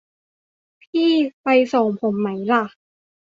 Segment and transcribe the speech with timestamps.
[0.81, 1.11] พี่
[1.43, 2.63] ไปส่งผมไหมล่ะ